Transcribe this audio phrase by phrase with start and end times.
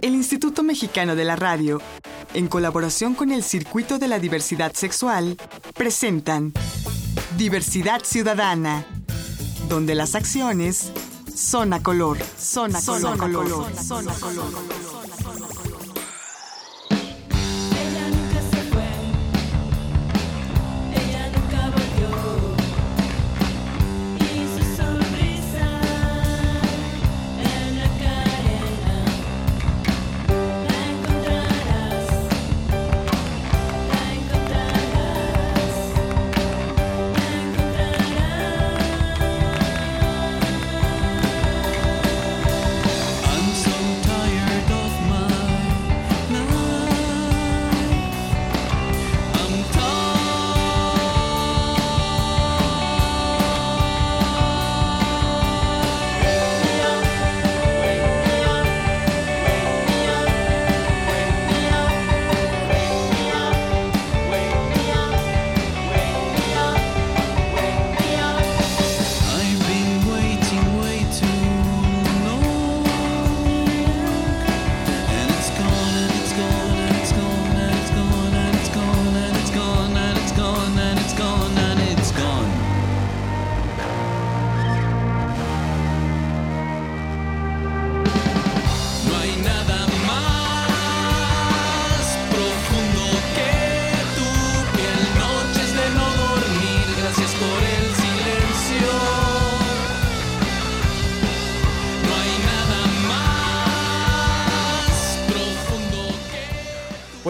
[0.00, 1.80] El Instituto Mexicano de la Radio,
[2.34, 5.36] en colaboración con el Circuito de la Diversidad Sexual,
[5.74, 6.52] presentan
[7.36, 8.86] Diversidad Ciudadana,
[9.68, 10.92] donde las acciones
[11.34, 14.79] son a color, son a color, color, son a color.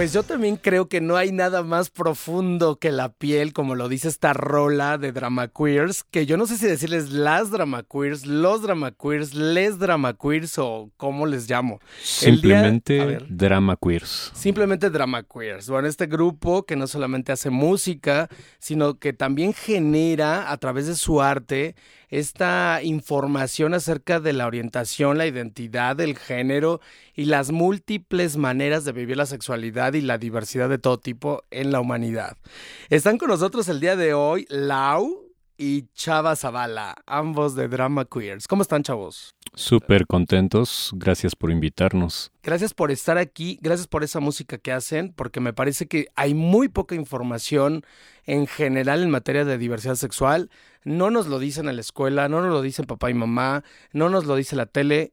[0.01, 3.87] Pues yo también creo que no hay nada más profundo que la piel, como lo
[3.87, 8.25] dice esta rola de Drama Queers, que yo no sé si decirles las Drama Queers,
[8.25, 11.81] los Drama Queers, les Drama Queers o cómo les llamo.
[11.81, 13.27] Día- Simplemente a ver.
[13.29, 14.33] drama queers.
[14.35, 15.69] Simplemente Drama Queers.
[15.69, 20.95] Bueno, este grupo que no solamente hace música, sino que también genera a través de
[20.95, 21.75] su arte
[22.11, 26.81] esta información acerca de la orientación, la identidad, el género
[27.15, 31.71] y las múltiples maneras de vivir la sexualidad y la diversidad de todo tipo en
[31.73, 32.37] la humanidad.
[32.89, 35.30] Están con nosotros el día de hoy Lau
[35.61, 38.49] y Chava Zavala, ambos de Drama Queers.
[38.49, 39.35] ¿Cómo están, chavos?
[39.53, 40.91] Súper contentos.
[40.95, 42.33] Gracias por invitarnos.
[42.43, 46.33] Gracias por estar aquí, gracias por esa música que hacen, porque me parece que hay
[46.33, 47.85] muy poca información
[48.25, 50.49] en general en materia de diversidad sexual.
[50.83, 53.63] No nos lo dicen en la escuela, no nos lo dicen papá y mamá,
[53.93, 55.13] no nos lo dice la tele.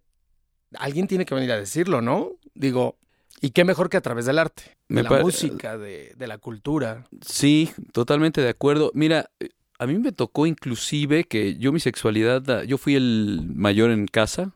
[0.77, 2.31] Alguien tiene que venir a decirlo, ¿no?
[2.53, 2.95] Digo,
[3.41, 4.63] ¿y qué mejor que a través del arte?
[4.87, 7.05] De Me la música, de, de la cultura.
[7.21, 8.91] Sí, totalmente de acuerdo.
[8.93, 9.29] Mira,
[9.79, 14.53] a mí me tocó inclusive que yo mi sexualidad, yo fui el mayor en casa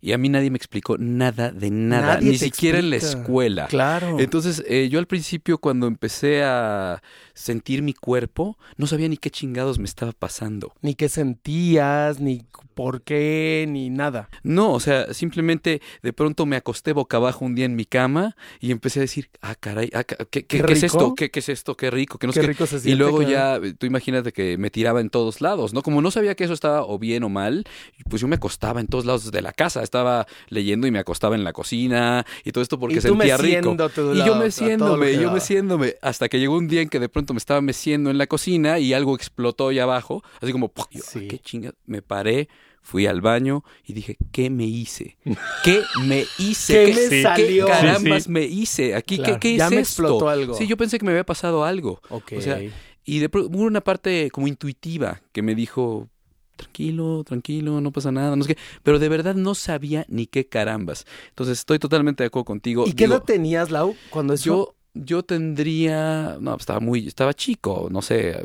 [0.00, 3.66] y a mí nadie me explicó nada de nada, Nadie ni siquiera en la escuela.
[3.66, 4.18] Claro.
[4.20, 7.02] Entonces, eh, yo al principio cuando empecé a
[7.34, 10.72] sentir mi cuerpo, no sabía ni qué chingados me estaba pasando.
[10.82, 12.44] ni qué sentías, ni
[12.74, 14.28] por qué, ni nada.
[14.42, 18.36] No, o sea, simplemente de pronto me acosté boca abajo un día en mi cama
[18.60, 21.14] y empecé a decir, ah, caray, ah, ¿qué, qué- Qué qué es esto?
[21.14, 21.76] ¿Qué, qué es esto?
[21.76, 23.30] Qué rico, que no sé Qué rico se Y siente, luego claro.
[23.32, 25.82] ya, eh, tú imagínate que me tiraba en todos lados, ¿no?
[25.82, 27.64] Como no sabía que eso estaba o bien o mal,
[28.08, 29.82] pues yo me acostaba en todos lados de la casa.
[29.82, 33.76] Estaba leyendo y me acostaba en la cocina y todo esto porque Y sentía rico.
[34.14, 35.96] Y yo meciéndome, yo meciéndome.
[36.02, 38.78] Hasta que llegó un día en que de pronto me estaba meciendo en la cocina
[38.78, 40.22] y algo explotó allá abajo.
[40.40, 40.72] Así como.
[40.90, 41.26] Yo, Sí.
[41.28, 41.72] ¿qué chinga?
[41.86, 42.48] Me paré,
[42.82, 45.16] fui al baño y dije, ¿qué me hice?
[45.64, 46.84] ¿Qué me hice?
[46.86, 47.66] ¿Qué me salió?
[47.66, 48.30] carambas Sí, sí.
[48.30, 48.94] me hice?
[48.94, 50.02] Aquí, Claro, ¿qué, qué ya es me esto?
[50.02, 50.54] explotó algo.
[50.54, 52.00] Sí, yo pensé que me había pasado algo.
[52.08, 52.58] O sea,
[53.04, 56.08] y de pronto hubo una parte como intuitiva que me dijo,
[56.56, 58.60] tranquilo, tranquilo, no pasa nada, no sé qué.
[58.82, 61.06] Pero de verdad no sabía ni qué carambas.
[61.30, 62.84] Entonces estoy totalmente de acuerdo contigo.
[62.86, 64.44] ¿Y qué edad tenías, Lau, cuando eso?
[64.44, 68.44] yo, yo tendría, no, estaba muy, estaba chico, no sé,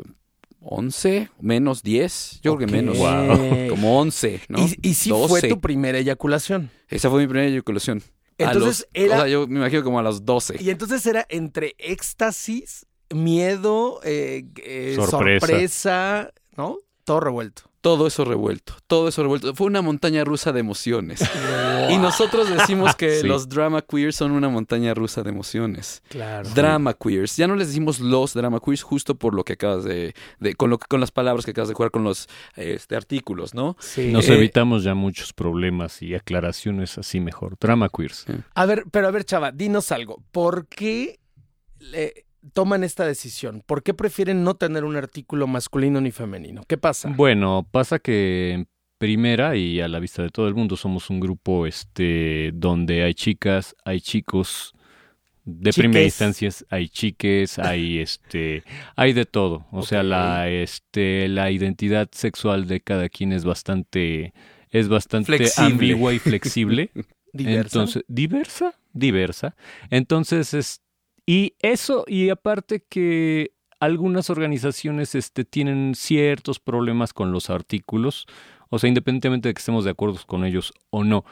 [0.60, 2.98] 11, menos 10, yo creo que menos.
[2.98, 3.68] Ok.
[3.70, 4.58] Como 11, ¿no?
[4.60, 5.48] Y, y sí fue 12.
[5.48, 6.70] tu primera eyaculación.
[6.88, 8.02] Esa fue mi primera eyaculación.
[8.38, 10.56] A Entonces los- era- O sea, yo me imagino como a los 12.
[10.60, 15.46] Y entonces era entre éxtasis, miedo, eh, eh, Sorpresa.
[15.46, 16.78] sorpresa, ¿no?
[17.04, 17.62] Todo revuelto.
[17.82, 19.54] Todo eso revuelto, todo eso revuelto.
[19.54, 21.20] Fue una montaña rusa de emociones.
[21.88, 23.26] Y nosotros decimos que Sí.
[23.28, 26.02] los drama queers son una montaña rusa de emociones.
[26.08, 26.48] Claro.
[26.52, 27.36] Drama queers.
[27.36, 30.68] Ya no les decimos los drama queers justo por lo que acabas de, de- con
[30.70, 33.76] lo con las palabras que acabas de jugar con los este, artículos, ¿no?
[33.78, 34.10] Sí.
[34.10, 37.56] Nos Eh, evitamos ya muchos problemas y aclaraciones así mejor.
[37.60, 38.26] Drama queers.
[38.56, 40.20] A ver, pero a ver, chava, dinos algo.
[40.32, 41.20] ¿Por qué
[41.78, 43.62] le- toman esta decisión?
[43.66, 46.62] ¿Por qué prefieren no tener un artículo masculino ni femenino?
[46.66, 47.12] ¿Qué pasa?
[47.14, 48.66] Bueno, pasa que
[48.98, 53.14] primera y a la vista de todo el mundo somos un grupo este donde hay
[53.14, 54.72] chicas, hay chicos
[55.44, 56.20] de primera Chiques.
[56.20, 58.64] instancia, hay chiques, hay este
[58.96, 64.32] hay de todo, o sea, la este la identidad sexual de cada quien es bastante
[64.70, 65.72] es bastante Flexible.
[65.72, 66.90] ambigua y flexible.
[67.32, 67.60] Diversa.
[67.68, 69.56] Entonces, diversa, diversa.
[69.90, 70.80] Entonces, es,
[71.26, 78.26] y eso, y aparte que algunas organizaciones este, tienen ciertos problemas con los artículos,
[78.70, 81.24] o sea, independientemente de que estemos de acuerdo con ellos o no,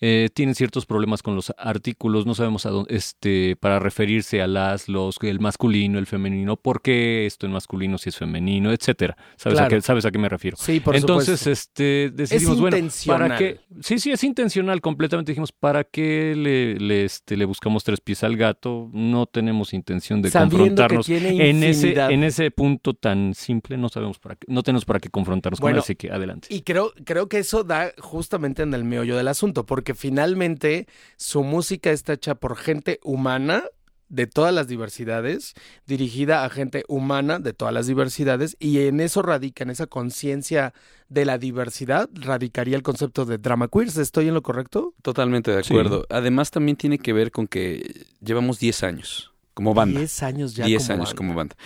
[0.00, 4.46] eh, tienen ciertos problemas con los artículos, no sabemos a dónde, este, para referirse a
[4.46, 9.16] las, los, el masculino, el femenino, por qué esto es masculino si es femenino, etcétera.
[9.36, 10.56] ¿Sabes, a qué, ¿Sabes a qué me refiero?
[10.58, 11.50] Sí, por Entonces, supuesto.
[11.50, 12.76] este, decidimos, bueno.
[13.06, 13.60] ¿para qué?
[13.80, 15.32] Sí, sí, es intencional completamente.
[15.32, 18.90] Dijimos, ¿para qué le, le, este, le buscamos tres pies al gato?
[18.92, 23.76] No tenemos intención de Sabiendo que confrontarnos en ese, en ese punto tan simple.
[23.76, 26.48] No sabemos para qué, no tenemos para qué confrontarnos con Bueno, él, así que adelante.
[26.50, 30.86] Y creo, creo que eso da justamente en el meollo del asunto, porque finalmente
[31.16, 33.64] su música está hecha por gente humana
[34.08, 35.54] de todas las diversidades,
[35.84, 40.72] dirigida a gente humana de todas las diversidades, y en eso radica, en esa conciencia
[41.08, 43.96] de la diversidad, radicaría el concepto de drama queers.
[43.96, 44.94] ¿Estoy en lo correcto?
[45.02, 45.72] Totalmente de Sí.
[45.72, 46.06] acuerdo.
[46.08, 49.98] Además, también tiene que ver con que llevamos 10 años como banda.
[49.98, 50.66] Diez años ya.
[50.66, 51.16] 10 como años banda.
[51.16, 51.56] como banda.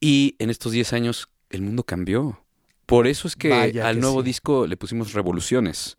[0.00, 2.40] Y en estos 10 años el mundo cambió.
[2.86, 4.24] Por eso es que Vaya al que nuevo sí.
[4.26, 5.98] disco le pusimos revoluciones.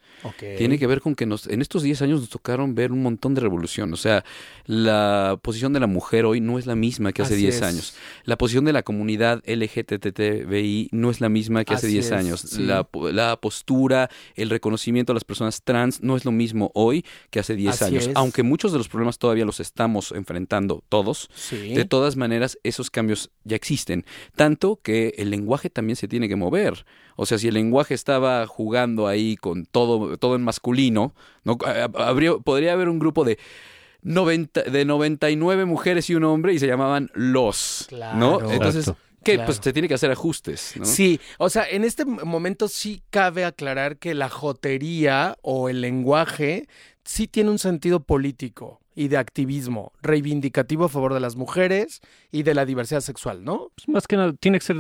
[0.58, 3.34] Tiene que ver con que nos, en estos 10 años nos tocaron ver un montón
[3.34, 3.92] de revolución.
[3.94, 4.24] O sea,
[4.66, 7.62] la posición de la mujer hoy no es la misma que hace Así 10 es.
[7.64, 7.94] años.
[8.26, 12.12] La posición de la comunidad LGTTBI no es la misma que hace Así 10 es,
[12.12, 12.40] años.
[12.42, 12.62] sí.
[12.64, 17.06] La, po- la postura, el reconocimiento a las personas trans no es lo mismo hoy
[17.30, 18.08] que hace 10 Así años.
[18.08, 18.12] es.
[18.16, 21.74] Aunque muchos de los problemas todavía los estamos enfrentando todos, Sí.
[21.74, 24.06] de todas maneras, esos cambios ya existen.
[24.36, 26.86] Tanto que el lenguaje también se tiene que mover.
[27.18, 31.14] O sea, si el lenguaje estaba jugando ahí con todo, todo en masculino,
[31.44, 31.58] ¿no?
[31.96, 33.38] Habría, podría haber un grupo de,
[34.04, 37.88] 90, de 99 mujeres y un hombre y se llamaban los.
[37.92, 38.40] ¿No?
[38.40, 38.52] Claro.
[38.52, 39.02] Entonces, Exacto.
[39.24, 39.46] que Claro.
[39.46, 40.74] pues se tiene que hacer ajustes.
[40.78, 40.86] ¿no?
[40.86, 46.68] Sí, o sea, en este momento sí cabe aclarar que la jotería o el lenguaje
[47.04, 52.02] sí tiene un sentido político y de activismo, reivindicativo a favor de las mujeres
[52.32, 53.72] y de la diversidad sexual, ¿no?
[53.76, 54.78] Pues más que nada, tiene que ser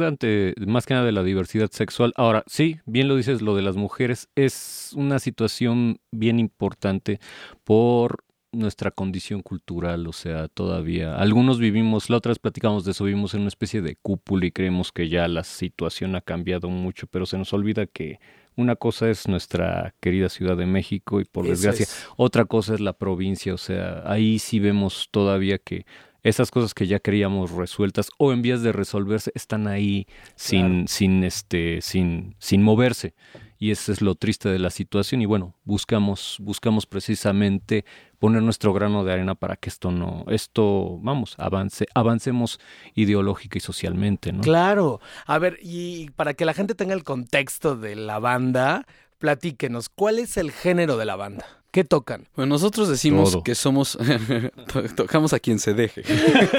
[0.67, 2.13] más que nada de la diversidad sexual.
[2.15, 7.19] Ahora, sí, bien lo dices, lo de las mujeres es una situación bien importante
[7.63, 8.23] por
[8.53, 13.33] nuestra condición cultural, o sea, todavía algunos vivimos, la otra vez platicamos de eso, vivimos
[13.33, 17.25] en una especie de cúpula y creemos que ya la situación ha cambiado mucho, pero
[17.25, 18.19] se nos olvida que
[18.55, 22.07] una cosa es nuestra querida Ciudad de México y por Eso desgracia es.
[22.17, 25.85] otra cosa es la provincia, o sea, ahí sí vemos todavía que
[26.23, 30.05] esas cosas que ya creíamos resueltas o en vías de resolverse están ahí
[30.35, 33.15] sin, sin, este, sin, sin moverse.
[33.61, 35.21] Y eso es lo triste de la situación.
[35.21, 37.85] Y bueno, buscamos, buscamos precisamente
[38.17, 42.59] poner nuestro grano de arena para que esto no, esto, vamos, avance, avancemos
[42.95, 44.41] ideológica y socialmente, ¿no?
[44.41, 44.99] Claro.
[45.27, 48.87] A ver, y para que la gente tenga el contexto de la banda,
[49.19, 51.60] platíquenos, ¿cuál es el género de la banda?
[51.71, 52.27] ¿Qué tocan?
[52.35, 53.43] Bueno, nosotros decimos Todo.
[53.43, 53.97] que somos.
[54.73, 56.01] to- tocamos a quien se deje.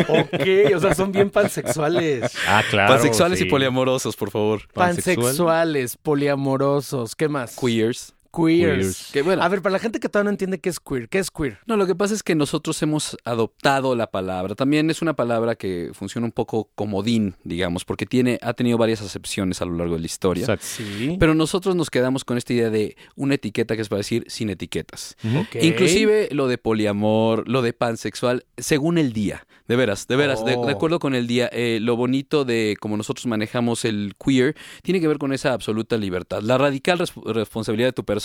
[0.08, 2.32] Ok, o sea, son bien pansexuales.
[2.48, 2.94] Ah, claro.
[2.94, 3.44] Pansexuales sí.
[3.44, 4.62] y poliamorosos, por favor.
[4.72, 5.16] Pansexual.
[5.16, 7.56] Pansexuales, poliamorosos, ¿qué más?
[7.56, 8.14] Queers.
[8.34, 8.78] Queers.
[8.78, 9.10] Queers.
[9.12, 9.42] Que bueno.
[9.42, 11.58] A ver, para la gente que todavía no entiende qué es queer, ¿qué es queer?
[11.66, 14.54] No, lo que pasa es que nosotros hemos adoptado la palabra.
[14.54, 19.02] También es una palabra que funciona un poco comodín, digamos, porque tiene, ha tenido varias
[19.02, 20.42] acepciones a lo largo de la historia.
[20.42, 20.64] Exacto.
[20.66, 21.16] Sí.
[21.20, 24.50] Pero nosotros nos quedamos con esta idea de una etiqueta que es para decir sin
[24.50, 25.16] etiquetas.
[25.60, 29.46] Inclusive lo de poliamor, lo de pansexual, según el día.
[29.68, 30.66] De veras, de veras, de, Oh.
[30.66, 31.48] de acuerdo con el día.
[31.52, 35.96] eh, lo bonito de cómo nosotros manejamos el queer tiene que ver con esa absoluta
[35.96, 36.42] libertad.
[36.42, 38.21] La radical res- responsabilidad de tu persona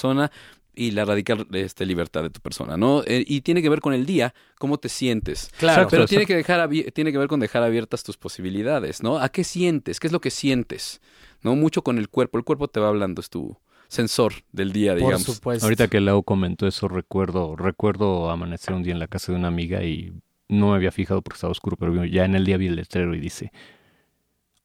[0.78, 3.02] y la radical este, libertad de tu persona, ¿no?
[3.06, 5.50] Eh, y tiene que ver con el día, cómo te sientes.
[5.58, 5.88] Claro.
[5.90, 9.18] Pero Exacto, tiene que, dejar tiene que ver con dejar abiertas tus posibilidades, ¿no?
[9.18, 10.00] ¿A qué sientes?
[10.00, 11.02] ¿Qué es lo que sientes?
[11.42, 11.56] ¿No?
[11.56, 12.38] Mucho con el cuerpo.
[12.38, 15.24] El cuerpo te va hablando, es tu sensor del día, Por digamos.
[15.24, 15.66] supuesto.
[15.66, 19.48] Ahorita que Lau comentó eso, recuerdo, recuerdo amanecer un día en la casa de una
[19.48, 20.14] amiga y
[20.48, 23.16] no me había fijado porque estaba oscuro, pero ya en el día vi el letrero
[23.16, 23.52] y dice,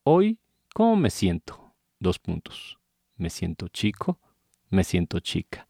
[0.03, 0.39] hoy,
[0.75, 1.75] ¿cómo me siento?
[1.99, 2.79] Dos puntos.
[3.17, 4.19] Me siento chico,
[4.73, 5.69] me siento chica.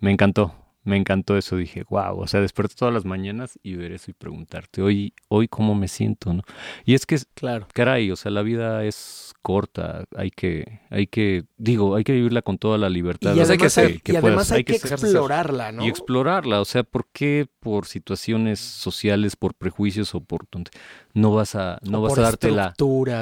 [0.00, 3.92] Me encantó, Me encantó eso, dije, wow, o sea, despertar todas las mañanas y ver
[3.92, 6.42] eso y preguntarte, hoy, hoy cómo me siento, ¿no?
[6.84, 7.66] Y es que, Claro.
[7.74, 12.42] caray, o sea, la vida es corta, hay que, hay que, digo, hay que vivirla
[12.42, 13.34] con toda la libertad.
[13.34, 15.84] Y además, que- hay, que y además hay que, explorarla, ¿no?
[15.84, 20.46] y explorarla, o sea, ¿por qué por situaciones sociales, por prejuicios o por
[21.14, 22.74] no vas a no vas por a darte la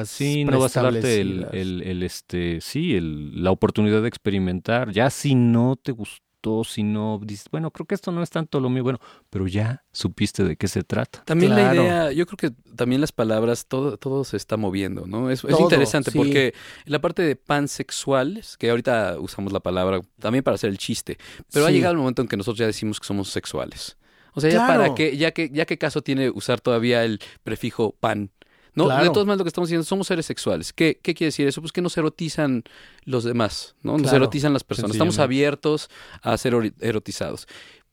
[0.05, 4.93] sí, no vas a darte el, el, el, este sí, el, la oportunidad de experimentar,
[4.93, 6.27] ya si no te gustó,
[6.64, 9.85] si no dices, bueno, creo que esto no es tanto lo mío, bueno, pero ya
[9.92, 11.23] supiste de qué se trata.
[11.25, 11.83] También la Claro.
[11.83, 15.30] idea, yo creo que también las palabras, todo, todo se está moviendo, ¿no?
[15.30, 16.18] Es, es interesante sí.
[16.18, 16.54] porque
[16.87, 21.18] la parte de pansexuales, que ahorita usamos la palabra también para hacer el chiste,
[21.52, 23.97] pero ha llegado el momento en que nosotros ya decimos que somos sexuales.
[24.35, 27.97] O sea, ya para qué, ya que, ya qué caso tiene usar todavía el prefijo
[27.99, 28.30] pan.
[28.75, 29.05] No, Claro.
[29.05, 30.73] de todos modos lo que estamos diciendo, somos seres sexuales.
[30.73, 31.61] ¿Qué, ¿Qué quiere decir eso?
[31.61, 32.65] Pues que nos erotizan
[33.05, 33.93] los demás, ¿no?
[33.93, 34.17] Nos Claro.
[34.19, 34.93] erotizan las personas.
[34.93, 35.91] Estamos abiertos
[36.23, 37.47] a ser erotizados.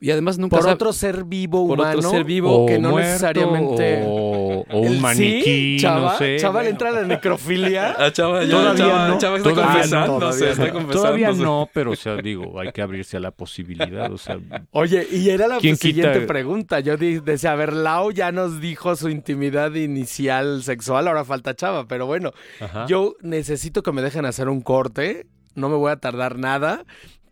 [0.05, 1.97] Y además nunca Por otro ser vivo Por humano.
[1.97, 4.03] otro ser vivo que no muerto, necesariamente.
[4.05, 4.99] o, o El- un ¿Sí?
[4.99, 6.37] maniquí, Chava, no sé.
[6.37, 7.95] Chava le entra la necrofilia.
[7.97, 9.17] Ah, chava, ya, Todavía chava, no.
[9.17, 10.91] chava está Todavía confesando, no, está.
[10.91, 14.37] Todavía no, pero o sea, digo, hay que abrirse a la posibilidad, o sea,
[14.71, 16.27] Oye, y era la ¿Quién siguiente quita?
[16.27, 16.79] pregunta.
[16.81, 21.55] Yo di- decía, a ver, Lau ya nos dijo su intimidad inicial sexual, ahora falta
[21.55, 22.85] Chava, pero bueno, ajá.
[22.85, 26.85] yo necesito que me dejen hacer un corte, no me voy a tardar nada,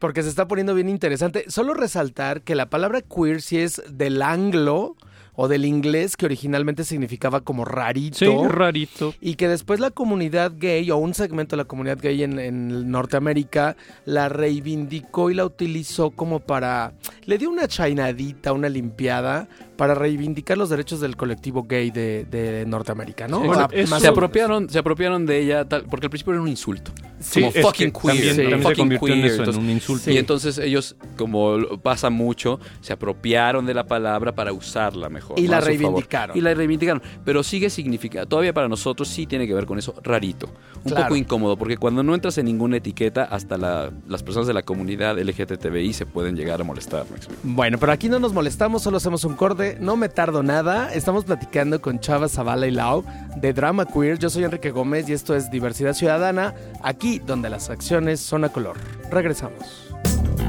[0.04, 1.46] porque se está poniendo bien interesante.
[1.48, 4.98] Solo resaltar que la palabra queer sí es del anglo
[5.36, 8.18] o del inglés que originalmente significaba como rarito.
[8.18, 9.16] Sí, rarito.
[9.22, 12.92] Y que después la comunidad gay o un segmento de la comunidad gay en, en
[12.92, 16.92] Norteamérica la reivindicó y la utilizó como para...
[17.26, 22.66] Le dio una chainadita, una limpiada para reivindicar los derechos del colectivo gay de, de
[22.68, 23.42] Norteamérica, ¿no?
[23.42, 26.34] Sí, O sea, eso- más se apropiaron, se apropiaron de ella tal- porque al principio
[26.34, 26.92] era un insulto.
[27.24, 29.64] Sí, como es fucking queer, también, sí, también se fucking en queer, eso, entonces- en
[29.64, 30.12] un insulto.
[30.12, 35.40] Y entonces ellos, como pasa mucho, se apropiaron de la palabra para usarla mejor.
[35.40, 35.52] Y ¿no?
[35.52, 36.38] la reivindicaron.
[36.38, 37.02] Y la reivindicaron.
[37.24, 40.50] Pero sigue significando, todavía para nosotros sí tiene que ver con eso rarito.
[40.84, 41.06] Un Claro.
[41.06, 44.64] poco incómodo, porque cuando no entras en ninguna etiqueta, hasta la- las personas de la
[44.64, 47.06] comunidad LGTBI se pueden llegar a molestar.
[47.10, 47.40] ¿me explico?
[47.44, 50.94] Bueno, pero aquí no nos molestamos, solo hacemos un corte, no me tardo nada.
[50.94, 53.04] Estamos platicando con Chava Zavala y Lau
[53.38, 54.20] de Drama Queer.
[54.20, 58.50] Yo soy Enrique Gómez y esto es Diversidad Ciudadana, aquí donde las acciones son a
[58.50, 58.78] color.
[59.10, 59.90] Regresamos.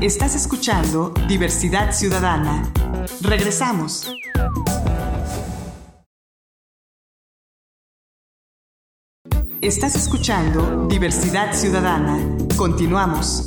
[0.00, 2.72] Estás escuchando Diversidad Ciudadana.
[3.22, 4.12] Regresamos.
[9.60, 12.18] Estás escuchando Diversidad Ciudadana.
[12.56, 13.42] Continuamos.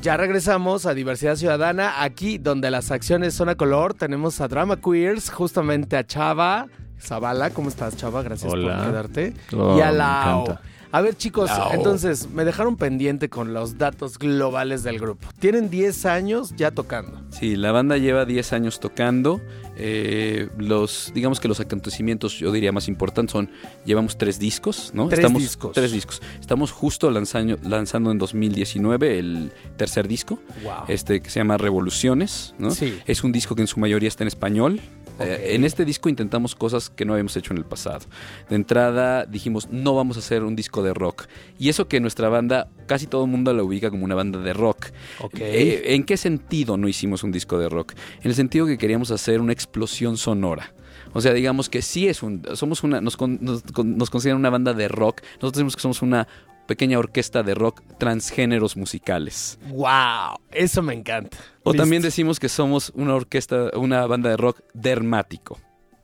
[0.00, 3.94] Ya regresamos a Diversidad Ciudadana, aquí donde las acciones son a color.
[3.94, 6.68] Tenemos a Drama Queers, justamente a Chava
[7.00, 7.50] Zavala.
[7.50, 8.22] ¿Cómo estás, Chava?
[8.22, 8.76] Gracias Hola.
[8.76, 9.34] por quedarte.
[9.56, 10.60] Oh, y a encanta.
[10.94, 11.72] A ver, chicos, Lau.
[11.72, 15.26] entonces me dejaron pendiente con los datos globales del grupo.
[15.40, 17.20] Tienen 10 años ya tocando.
[17.30, 19.40] Sí, la banda lleva 10 años tocando.
[19.76, 23.50] Eh, los, digamos que los acontecimientos, yo diría más importantes son,
[23.84, 25.08] llevamos tres discos, ¿no?
[25.08, 25.72] Tres Estamos, discos.
[25.72, 26.22] Tres discos.
[26.40, 30.84] Estamos justo lanzando, lanzando en 2019 el tercer disco, Wow.
[30.86, 32.70] este que se llama Revoluciones, ¿no?
[32.70, 33.00] Sí.
[33.06, 34.80] Es un disco que en su mayoría está en español.
[35.20, 38.00] Eh, en este disco intentamos cosas que no habíamos hecho en el pasado.
[38.48, 41.26] De entrada dijimos, no vamos a hacer un disco de rock.
[41.58, 44.52] Y eso que nuestra banda, casi todo el mundo la ubica como una banda de
[44.52, 44.86] rock.
[45.20, 45.34] Ok.
[45.38, 47.92] Eh, ¿En qué sentido no hicimos un disco de rock?
[48.22, 50.74] En el sentido que queríamos hacer una explosión sonora.
[51.12, 52.42] O sea, digamos que sí es un...
[52.54, 53.00] Somos una...
[53.00, 55.20] Nos, con- nos, con- nos consideran una banda de rock.
[55.34, 56.26] Nosotros decimos que somos una
[56.66, 59.58] pequeña orquesta de rock transgéneros musicales.
[59.68, 61.36] Wow, eso me encanta.
[61.62, 61.82] O Listo.
[61.82, 65.58] también decimos que somos una orquesta, una banda de rock dermático,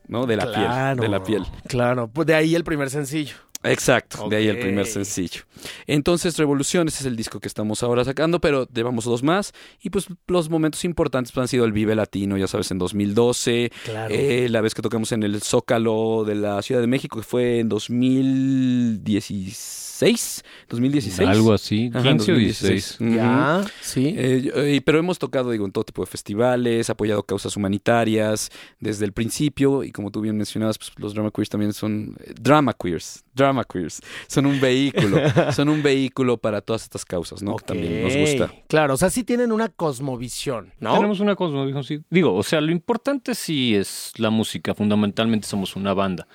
[0.09, 0.27] ¿no?
[0.27, 1.47] De la Claro, piel, de la piel.
[1.67, 3.35] Claro, pues de ahí el primer sencillo.
[3.63, 5.43] Exacto, de ahí el primer sencillo.
[5.87, 9.53] Entonces, Revoluciones es el disco que estamos ahora sacando, pero llevamos dos más.
[9.83, 13.71] Y pues los momentos importantes han sido el Vive Latino, ya sabes, en 2012.
[13.85, 14.15] Claro.
[14.15, 17.59] eh, la vez que tocamos en el Zócalo de la Ciudad de México, que fue
[17.61, 19.89] en 2016.
[20.69, 21.29] 2016.
[21.29, 22.99] Algo así, Ajá, 15 o 2016.
[22.99, 23.01] 16.
[23.01, 23.15] Ujú.
[23.17, 24.15] ya, sí.
[24.17, 29.05] Eh, eh, pero hemos tocado, digo, en todo tipo de festivales, apoyado causas humanitarias desde
[29.05, 32.73] el principio y como tú bien mencionabas, pues los drama queers también son eh, drama
[32.73, 35.19] queers, drama queers, son un vehículo,
[35.53, 37.57] son un vehículo para todas estas causas, ¿no?
[37.57, 38.53] Que también nos gusta.
[38.69, 40.95] Claro, o sea, sí tienen una cosmovisión, ¿no?
[40.95, 42.01] Tenemos una cosmovisión, sí.
[42.11, 44.75] Digo, o sea, lo importante sí es la música.
[44.75, 46.27] Fundamentalmente somos una banda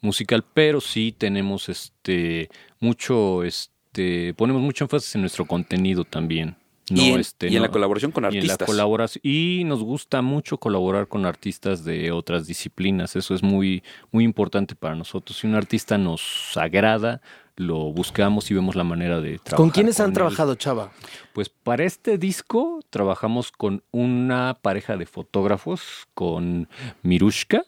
[0.00, 2.48] musical, pero sí tenemos este
[2.80, 6.56] mucho, este, ponemos mucho énfasis en nuestro contenido también.
[6.90, 7.66] No, y en, este, y en no.
[7.66, 8.66] la colaboración con Y en la artistas.
[8.66, 13.14] colaboración y nos gusta mucho colaborar con artistas de otras disciplinas.
[13.16, 15.38] Eso es muy muy importante para nosotros.
[15.38, 17.20] Si un artista nos agrada,
[17.56, 19.56] lo buscamos y vemos la manera de trabajar.
[19.56, 20.14] ¿Con quiénes han él.
[20.14, 20.90] trabajado, Chava?
[21.32, 25.82] Pues para este disco trabajamos con una pareja de fotógrafos,
[26.14, 26.68] con
[27.02, 27.64] Mirushka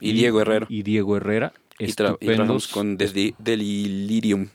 [0.00, 0.66] y Diego Herrero.
[0.70, 1.52] y Diego Herrera.
[1.80, 4.48] Y, tra- y trabajamos con Deli- Delirium.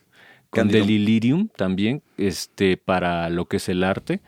[0.61, 0.67] Con.
[0.69, 4.21] Delirium también, este, para lo que es el arte.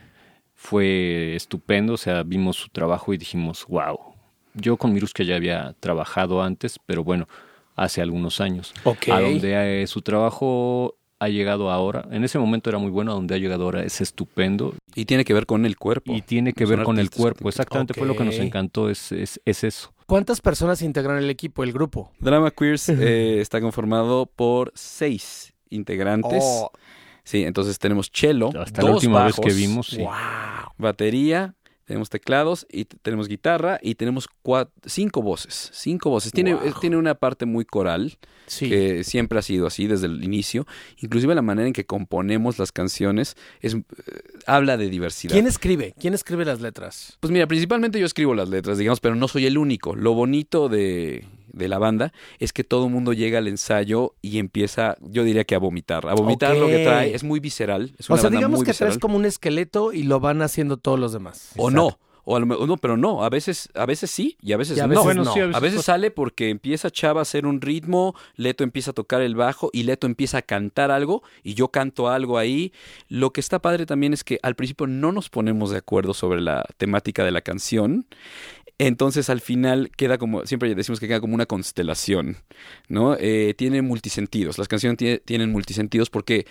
[0.54, 3.98] Fue estupendo, o sea, vimos su trabajo y dijimos, wow.
[4.54, 7.28] Yo con Mirushka ya había trabajado antes, pero bueno,
[7.76, 8.74] hace algunos años.
[8.86, 9.10] Ok.
[9.12, 13.16] A donde eh, su trabajo ha llegado ahora, en ese momento era muy bueno, a
[13.16, 16.14] donde ha llegado ahora es estupendo Y tiene que ver con el cuerpo.
[16.14, 17.44] y tiene que Son ver con el cuerpo.
[17.44, 19.94] que- Exactamente fue lo que nos encantó, es, es, es eso.
[20.08, 22.12] ¿Cuántas personas integran el equipo, el grupo?
[22.20, 26.42] Drama Queers eh, está conformado por seis integrantes.
[26.44, 26.72] Oh,
[27.28, 29.98] Sí, entonces tenemos cello, Hasta la última bajos, vez que vimos, sí.
[29.98, 30.12] wow.
[30.78, 31.56] batería,
[31.86, 34.28] tenemos teclados y tenemos guitarra y tenemos
[34.86, 35.72] cinco voces.
[35.74, 36.32] Cinco voces.
[36.32, 36.74] Tiene, Wow.
[36.80, 38.18] tiene una parte muy coral
[38.48, 38.70] Sí.
[38.70, 40.68] que siempre ha sido así desde el inicio.
[41.02, 43.82] Inclusive la manera en que componemos las canciones es eh,
[44.46, 45.34] habla de diversidad.
[45.34, 45.96] ¿Quién escribe?
[46.00, 47.18] ¿Quién escribe las letras?
[47.22, 49.96] Pues mira, principalmente yo escribo las letras, digamos, pero no soy el único.
[49.96, 54.38] Lo bonito de, de la banda es que todo el mundo llega al ensayo y
[54.40, 56.08] empieza, yo diría que a vomitar.
[56.08, 57.16] A vomitar lo que trae.
[57.16, 57.94] Es muy visceral.
[57.98, 58.92] Es O sea, banda digamos muy que visceral.
[58.92, 61.52] traes como un esqueleto y lo van haciendo todos los demás.
[61.58, 61.98] O no.
[62.28, 63.24] O a lo mejor- no, pero no.
[63.24, 64.90] A veces, a veces sí y a veces Y a no.
[64.90, 65.32] veces Bueno, no.
[65.34, 69.22] sí, A veces sale porque empieza Chava a hacer un ritmo, Leto empieza a tocar
[69.22, 72.74] el bajo y Leto empieza a cantar algo y yo canto algo ahí.
[73.10, 76.42] Lo que está padre también es que al principio no nos ponemos de acuerdo sobre
[76.42, 78.08] la temática de la canción.
[78.78, 82.38] Entonces al final queda como, siempre decimos que queda como una constelación,
[82.90, 83.16] ¿no?
[83.18, 86.46] Eh, tiene multisentidos, las canciones tie- tienen multisentidos porque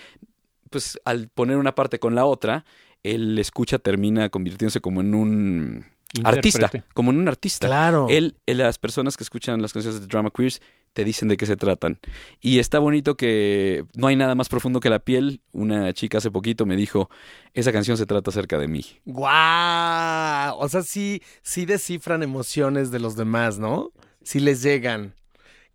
[0.70, 2.64] pues al poner una parte con la otra,
[3.02, 5.84] el escucha termina convirtiéndose como en un
[6.24, 7.66] artista, como en un artista.
[7.66, 8.06] Claro.
[8.08, 10.62] Él, él- las personas que escuchan las canciones de Drama Queers
[10.94, 11.98] te dicen de qué se tratan.
[12.40, 15.42] Y está bonito que no hay nada más profundo que la piel.
[15.52, 17.10] Una chica hace poquito me dijo,
[17.52, 18.86] esa canción se trata acerca de mí.
[19.04, 20.56] ¡Guau!
[20.58, 23.90] O sea, sí, sí descifran emociones de los demás, ¿no?
[24.22, 25.14] Sí les llegan.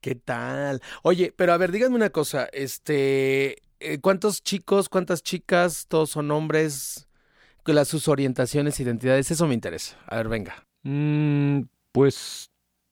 [0.01, 0.81] ¿Qué tal?
[1.03, 6.31] Oye, pero a ver, díganme una cosa, este, eh, ¿cuántos chicos, cuántas chicas, todos son
[6.31, 7.09] hombres?
[7.65, 9.97] Que las sus orientaciones, identidades, eso me interesa.
[10.07, 10.65] A ver, venga.
[10.83, 12.49] Mm, pues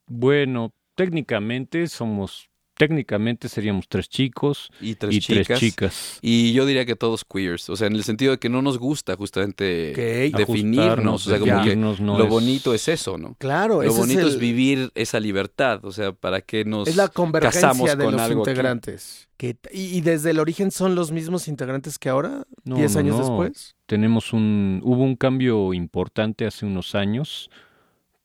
[0.08, 5.48] bueno, técnicamente somos, técnicamente seríamos tres chicos Y tres y chicas.
[5.48, 6.20] tres chicas.
[6.22, 7.70] Y yo diría que todos queers.
[7.70, 9.94] O sea, en el sentido de que no nos gusta justamente
[10.36, 11.26] definirnos.
[11.28, 13.36] O sea, como que no lo es- bonito es eso, ¿no?
[13.40, 15.86] Claro, Lo bonito es, el- vivir esa libertad.
[15.86, 17.10] O sea, ¿para qué nos Es la
[17.42, 19.30] casamos de con los algo integrantes.
[19.38, 22.46] ¿Qué t- y, y desde el origen son los mismos integrantes que ahora?
[22.64, 23.22] No, ¿Diez no, años no.
[23.22, 23.76] después?
[23.86, 27.50] Tenemos un, hubo un cambio importante hace unos años,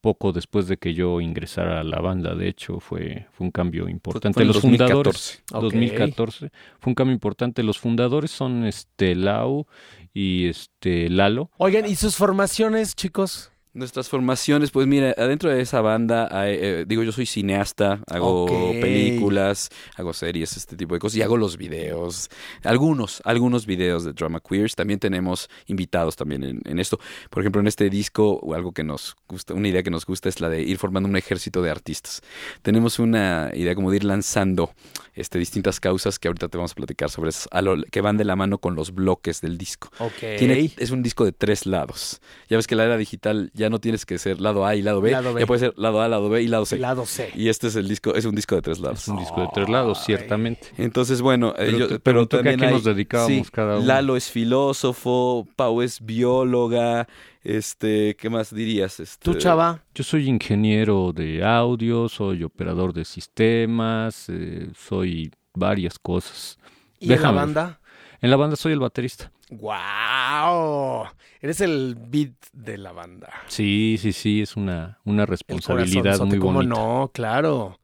[0.02, 3.88] poco después de que yo ingresara a la banda, de hecho fue, fue un cambio
[3.88, 4.34] importante.
[4.34, 4.88] fue en los 2014.
[4.88, 5.62] fundadores, Ok.
[5.62, 7.62] 2014, fue un cambio importante.
[7.62, 9.66] Los fundadores son este Lau
[10.12, 11.50] y este Lalo.
[11.56, 13.51] Oigan, ¿y sus formaciones, chicos?
[13.74, 18.74] Nuestras formaciones, pues mira, adentro de esa banda, hay, eh, digo, yo soy cineasta, hago
[18.80, 22.28] películas, hago series, este tipo de cosas, y hago los videos,
[22.64, 24.74] algunos, algunos videos de Drama Queers.
[24.76, 27.00] También tenemos invitados también en, en esto.
[27.30, 30.28] Por ejemplo, en este disco, o algo que nos gusta, una idea que nos gusta
[30.28, 32.20] es la de ir formando un ejército de artistas.
[32.60, 34.74] Tenemos una idea como de ir lanzando
[35.14, 38.18] este, distintas causas que ahorita te vamos a platicar sobre eso, a lo- que van
[38.18, 39.90] de la mano con los bloques del disco.
[40.38, 42.20] Tiene, es un disco de tres lados.
[42.50, 45.00] Ya ves que la era digital ya no tienes que ser lado A y lado
[45.00, 45.10] B.
[45.10, 45.40] Lado B.
[45.40, 46.78] Ya puede ser lado A, lado B y lado C.
[46.78, 47.30] Lado C.
[47.34, 49.00] Y este es el disco, es un disco de tres lados.
[49.02, 50.68] Es un disco de tres lados, ciertamente.
[50.78, 53.52] Entonces, bueno, eh, Pero yo- pero pregunto que a también qué hay- nos dedicábamos sí,
[53.52, 53.86] cada uno.
[53.86, 57.06] Lalo es filósofo, Pau es bióloga,
[57.44, 59.00] este, ¿qué más dirías?
[59.00, 59.82] Este, ¿Tú, chava?
[59.94, 66.58] Yo soy ingeniero de audio, soy operador de sistemas, eh, soy varias cosas.
[66.98, 67.80] ¿Y en la banda?
[68.22, 69.30] En la banda soy el baterista.
[69.50, 71.04] ¡Guau!
[71.40, 73.28] Eres el beat de la banda.
[73.48, 77.10] Sí, sí, sí, es una, una responsabilidad muy ¿cómo bonita, no?
[77.12, 77.78] Claro.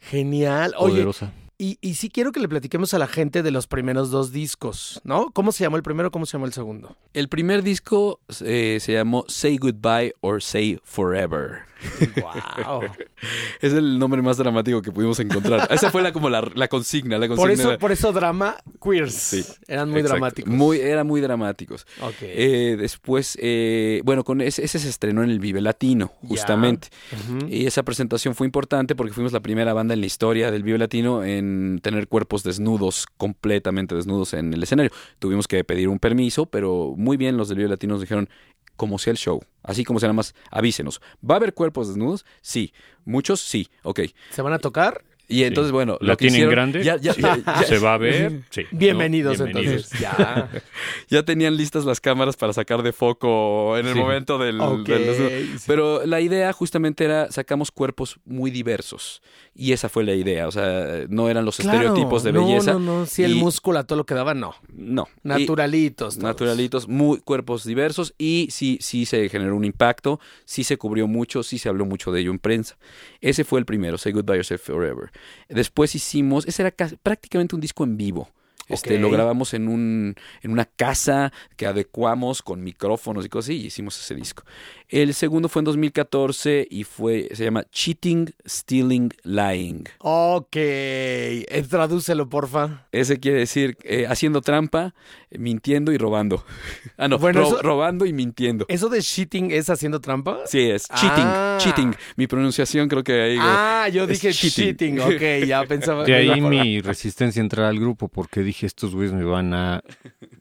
[0.00, 0.74] Genial.
[0.78, 1.32] Oye, poderosa.
[1.58, 5.00] y, y sí quiero que le platiquemos a la gente de los primeros dos discos,
[5.04, 5.30] ¿no?
[5.32, 6.10] ¿Cómo se llamó el primero?
[6.10, 6.96] ¿Cómo se llamó el segundo?
[7.14, 11.60] El primer disco eh, se llamó Say Goodbye or Say Forever.
[12.22, 12.82] ¡Wow!
[13.60, 15.66] Es el nombre más dramático que pudimos encontrar.
[15.72, 17.18] Esa fue la, como la, la consigna.
[17.18, 19.12] La consigna por, eso, era- por eso drama queers.
[19.14, 20.14] Sí, Eran muy Exacto.
[20.20, 20.52] dramáticos.
[20.54, 21.84] Muy, eran muy dramáticos.
[22.00, 22.14] Ok.
[22.20, 26.88] Eh, después, eh, bueno, con ese, ese se estrenó en el Vive Latino, justamente.
[27.48, 30.78] Y esa presentación fue importante porque fuimos la primera banda en la historia del Vive
[30.78, 34.92] Latino en tener cuerpos desnudos, completamente desnudos en el escenario.
[35.18, 38.28] Tuvimos que pedir un permiso, pero muy bien los del Vive Latino nos dijeron,
[38.78, 41.02] como sea el show, así como sea nada más, avísenos.
[41.28, 42.24] ¿Va a haber cuerpos desnudos?
[42.40, 42.72] Sí.
[43.04, 43.40] ¿Muchos?
[43.40, 43.68] Sí.
[43.82, 44.00] Ok.
[44.30, 45.04] ¿Se van a tocar?
[45.30, 46.82] Y entonces, bueno, ¿La lo que tienen hicieron- grande?
[46.82, 47.12] Ya, ya-
[47.66, 48.40] ¿Se va a ver?
[48.48, 48.62] Sí.
[48.70, 49.44] Bienvenidos, ¿no?
[49.44, 49.92] Bienvenidos.
[49.92, 50.00] entonces.
[50.00, 50.48] Ya.
[51.10, 55.04] ya tenían listas las cámaras para sacar de foco en el momento del, Ok, del
[55.06, 55.28] desnudo.
[55.28, 55.64] sí.
[55.66, 59.20] Pero la idea justamente era sacamos cuerpos muy diversos
[59.54, 61.78] y esa fue la idea, o sea, no eran los Claro.
[61.78, 62.72] estereotipos de No, belleza.
[62.74, 64.54] No, no, Si el y- músculo a todo lo que daba, no.
[64.72, 65.08] No.
[65.24, 66.14] Naturalitos.
[66.14, 66.22] todos.
[66.22, 71.42] naturalitos, muy cuerpos diversos y sí, sí se generó un impacto, sí se cubrió mucho,
[71.42, 72.78] sí se habló mucho de ello en prensa.
[73.20, 75.10] Ese fue el primero, Say Goodbye Yourself Forever.
[75.48, 78.28] Después hicimos, ese era prácticamente un disco en vivo.
[78.68, 78.98] Este.
[78.98, 83.66] Lo grabamos en, un, en una casa que adecuamos con micrófonos y cosas así y
[83.66, 84.42] hicimos ese disco.
[84.88, 89.84] El segundo fue en 2014 y fue, se llama Cheating, Stealing, Lying.
[89.98, 90.56] Ok.
[90.56, 92.86] Eh, tradúcelo, porfa.
[92.92, 94.94] Ese quiere decir eh, haciendo trampa,
[95.30, 96.44] mintiendo y robando.
[96.96, 98.64] ah, no, Bueno, ro- eso- robando y mintiendo.
[98.68, 100.38] ¿Eso de cheating es haciendo trampa?
[100.46, 101.58] Sí, es cheating, Ah.
[101.60, 101.94] cheating.
[102.16, 103.36] Mi pronunciación creo que ahí...
[103.40, 104.96] Ah, yo dije cheating.
[104.96, 105.00] cheating.
[105.00, 106.04] Ok, ya pensaba.
[106.04, 109.82] De ahí mi resistencia a entrar al grupo, porque dije, estos güeyes me van a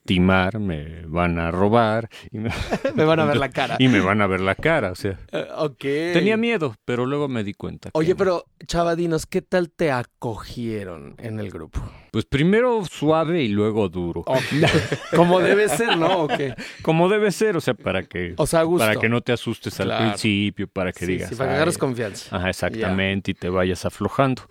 [0.05, 2.49] timar, me van a robar y me,
[2.95, 3.75] Me van a ver la cara.
[3.79, 4.91] y me van a ver la cara.
[4.91, 5.79] O sea, Eh, ok.
[6.13, 7.89] tenía miedo, pero luego me di cuenta.
[7.93, 8.17] Oye, no.
[8.17, 11.81] pero Chava, dinos, ¿qué tal te acogieron en el grupo?
[12.11, 14.23] Pues primero suave y luego duro.
[15.15, 16.23] Como debe ser, ¿no?
[16.23, 16.55] ¿O qué?
[16.81, 19.95] Como debe ser, o sea, para que, O sea, para que no te asustes al
[19.97, 21.29] principio, para que Sí, digas.
[21.29, 22.35] sí, para que agarres confianza.
[22.35, 24.43] Ajá, exactamente, y te vayas aflojando.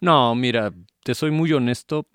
[0.00, 2.06] No, mira, te soy muy honesto.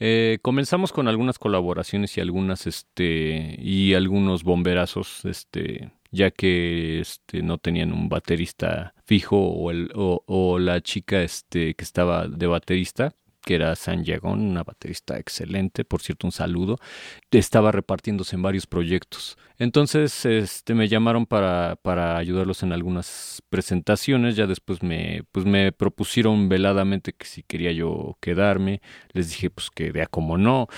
[0.00, 7.42] Eh, comenzamos con algunas colaboraciones y algunas, este, y algunos bomberazos, este, ya que, este,
[7.42, 12.46] no tenían un baterista fijo o el, o, o la chica, este, que estaba de
[12.46, 13.14] baterista,
[13.48, 16.76] que era San Yagón, una baterista excelente, por cierto, un saludo,
[17.30, 19.38] estaba repartiéndose en varios proyectos.
[19.56, 24.36] Entonces, este, me llamaron para, para ayudarlos en algunas presentaciones.
[24.36, 28.82] Ya después me, pues me propusieron veladamente que si quería yo quedarme.
[29.14, 30.68] Les dije, pues que vea como no.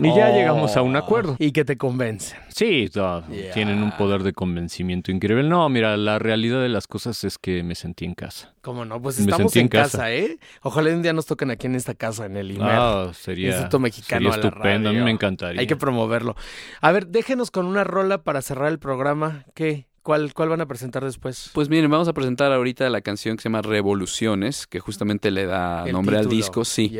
[0.00, 0.34] Y ya Oh.
[0.36, 1.34] llegamos a un acuerdo.
[1.40, 2.38] Y que te convencen.
[2.54, 5.48] Sí, no, tienen un poder de convencimiento increíble.
[5.48, 8.54] No, mira, la realidad de las cosas es que me sentí en casa.
[8.62, 9.02] ¿Cómo no?
[9.02, 9.98] Pues estamos en en casa.
[9.98, 10.12] casa.
[10.14, 10.38] ¿eh?
[10.62, 12.70] Ojalá un día nos toquen aquí en esta casa, en el IMER.
[12.70, 14.90] Ah, sería, Instituto Mexicano sería a la estupendo.
[14.90, 15.60] A mí me encantaría.
[15.60, 16.36] Hay que promoverlo.
[16.80, 19.44] A ver, déjenos con una rola para cerrar el programa.
[19.54, 19.88] ¿Qué?
[20.02, 21.50] ¿Cuál, cuál van a presentar después?
[21.52, 25.46] Pues miren, vamos a presentar ahorita la canción que se llama Revoluciones, que justamente le
[25.46, 26.96] da El nombre al disco, sí.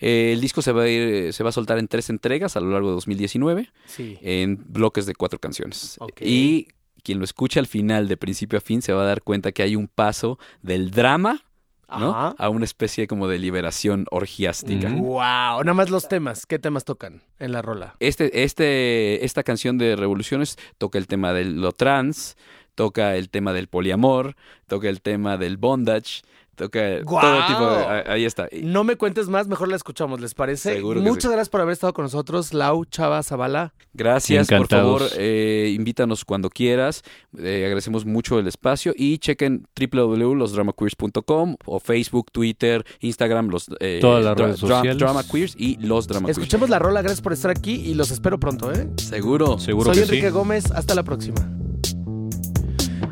[0.00, 2.60] Eh, el disco se va a ir, se va a soltar en tres entregas a
[2.60, 4.18] lo largo de 2019, sí.
[4.22, 5.96] en bloques de cuatro canciones.
[5.98, 6.20] Ok.
[6.22, 6.68] Y
[7.02, 9.62] quien lo escucha al final, de principio a fin, se va a dar cuenta que
[9.62, 11.42] hay un paso del drama,
[11.88, 12.34] ¿no?
[12.38, 14.88] A una especie como de liberación orgiástica.
[14.88, 15.02] Mm.
[15.02, 16.46] Wow, nada más los temas.
[16.46, 17.96] ¿Qué temas tocan en la rola?
[18.00, 22.36] Este, este, esta canción de Revoluciones toca el tema de lo trans,
[22.74, 24.36] toca el tema del poliamor,
[24.66, 26.22] toca el tema del bondage,
[26.56, 27.22] toca ¡Guau!
[27.22, 27.76] todo tipo de...
[27.84, 28.48] ah, Ahí está.
[28.52, 30.74] Y- No me cuentes más, mejor la escuchamos, ¿les parece?
[30.74, 31.28] Seguro que Muchas sí.
[31.28, 33.72] gracias por haber estado con nosotros, Lau, Chava, Zavala.
[33.94, 37.02] Gracias, por favor, eh, invítanos cuando quieras.
[37.38, 44.24] Eh, agradecemos mucho el espacio y chequen www.losdramaqueers.com o Facebook, Twitter, Instagram, los eh, Todas
[44.24, 44.98] las Dra- redes Dra- sociales.
[44.98, 46.38] Drama Queers y los Drama Queers.
[46.38, 48.88] Escuchemos la rola, gracias por estar aquí y los espero pronto, ¿eh?
[48.96, 49.58] Seguro.
[49.58, 50.32] Seguro Soy que Enrique sí.
[50.32, 51.36] Gómez, hasta la próxima.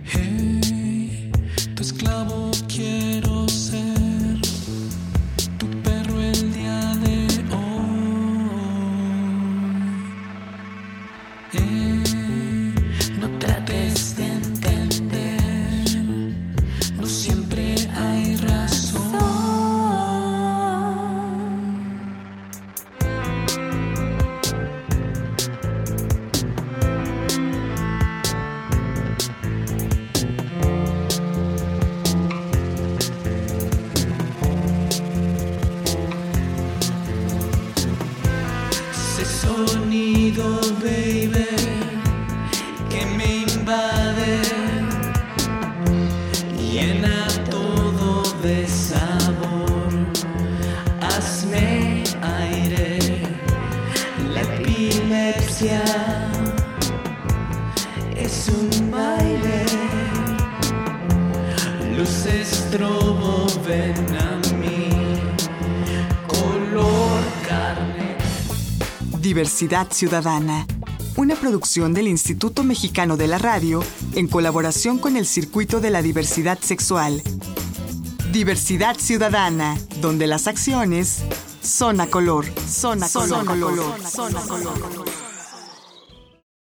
[0.05, 1.31] Hey,
[1.75, 2.50] tu esclavo
[69.31, 70.67] Diversidad Ciudadana,
[71.15, 73.81] una producción del Instituto Mexicano de la Radio
[74.17, 77.23] en colaboración con el Circuito de la Diversidad Sexual.
[78.33, 81.23] Diversidad Ciudadana, donde las acciones
[81.63, 82.45] son a color.
[82.69, 84.01] Son a color.
[84.11, 85.10] Son a color.